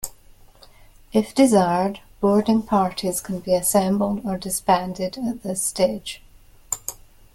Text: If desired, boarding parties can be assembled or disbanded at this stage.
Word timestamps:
If 1.13 1.35
desired, 1.35 1.99
boarding 2.21 2.63
parties 2.63 3.21
can 3.21 3.39
be 3.39 3.53
assembled 3.53 4.25
or 4.25 4.35
disbanded 4.35 5.19
at 5.19 5.43
this 5.43 5.61
stage. 5.61 6.23